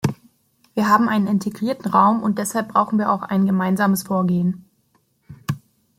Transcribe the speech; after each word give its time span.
Wir 0.73 0.89
haben 0.89 1.07
einen 1.07 1.27
integrierten 1.27 1.87
Raum 1.91 2.23
und 2.23 2.39
deshalb 2.39 2.69
brauchen 2.69 2.97
wir 2.97 3.11
auch 3.11 3.21
ein 3.21 3.45
gemeinsames 3.45 4.01
Vorgehen. 4.01 4.65